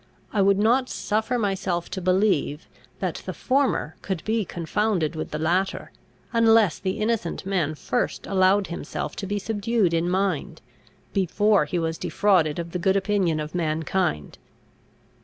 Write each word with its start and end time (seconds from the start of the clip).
I 0.33 0.41
would 0.41 0.57
not 0.57 0.89
suffer 0.89 1.37
myself 1.37 1.87
to 1.91 2.01
believe, 2.01 2.67
that 2.97 3.21
the 3.27 3.35
former 3.35 3.95
could 4.01 4.25
be 4.25 4.43
confounded 4.45 5.15
with 5.15 5.29
the 5.29 5.37
latter, 5.37 5.91
unless 6.33 6.79
the 6.79 6.97
innocent 6.99 7.45
man 7.45 7.75
first 7.75 8.25
allowed 8.25 8.65
himself 8.65 9.15
to 9.17 9.27
be 9.27 9.37
subdued 9.37 9.93
in 9.93 10.09
mind, 10.09 10.59
before 11.13 11.65
he 11.65 11.77
was 11.77 11.99
defrauded 11.99 12.57
of 12.57 12.71
the 12.71 12.79
good 12.79 12.95
opinion 12.95 13.39
of 13.39 13.53
mankind. 13.53 14.39